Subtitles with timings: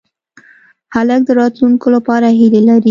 [0.95, 2.79] هلک د راتلونکې لپاره هیلې لري.